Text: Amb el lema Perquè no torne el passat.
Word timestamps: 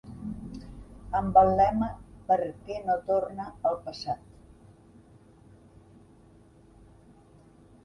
Amb 1.19 1.35
el 1.41 1.49
lema 1.59 1.89
Perquè 2.31 2.79
no 2.87 2.95
torne 3.11 3.45
el 3.73 3.77
passat. 3.85 4.25